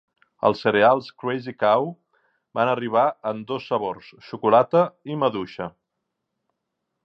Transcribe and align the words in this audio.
Els 0.47 0.61
cereals 0.65 1.09
Crazy 1.23 1.53
Cow 1.63 1.91
van 2.59 2.73
arribar 2.73 3.05
en 3.33 3.45
dos 3.53 3.69
sabors, 3.73 4.11
xocolata 4.31 4.85
i 5.17 5.23
maduixa. 5.27 5.73